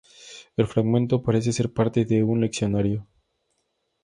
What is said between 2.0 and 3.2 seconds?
de un leccionario.